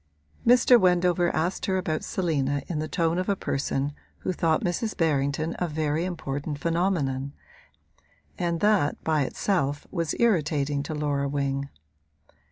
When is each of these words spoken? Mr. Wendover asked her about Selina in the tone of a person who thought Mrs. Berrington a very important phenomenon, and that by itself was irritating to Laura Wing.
Mr. 0.47 0.79
Wendover 0.81 1.29
asked 1.35 1.67
her 1.67 1.77
about 1.77 2.03
Selina 2.03 2.63
in 2.67 2.79
the 2.79 2.87
tone 2.87 3.19
of 3.19 3.29
a 3.29 3.35
person 3.35 3.93
who 4.21 4.33
thought 4.33 4.63
Mrs. 4.63 4.97
Berrington 4.97 5.55
a 5.59 5.67
very 5.67 6.05
important 6.05 6.57
phenomenon, 6.57 7.33
and 8.35 8.61
that 8.61 9.03
by 9.03 9.21
itself 9.25 9.85
was 9.91 10.15
irritating 10.17 10.81
to 10.81 10.95
Laura 10.95 11.29
Wing. 11.29 11.69